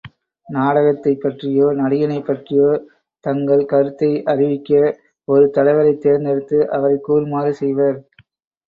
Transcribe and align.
நாடகத்தைப் 0.47 1.19
பற்றியோ 1.21 1.67
நடிகனைப் 1.73 2.25
பற்றியோ 2.25 2.69
தங்கள் 3.23 3.63
கருத்தை 3.65 4.11
அறிவிக்க 4.25 4.97
ஒரு 5.27 5.45
தலைவரைத் 5.57 6.01
தேர்ந்தெடுத்து 6.01 6.59
அவரைக் 6.71 7.03
கூறுமாறு 7.03 7.53
செய்வர். 7.53 7.97